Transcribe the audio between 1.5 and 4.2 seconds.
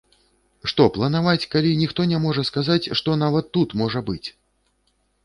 калі ніхто не можа сказаць, што нават тут можа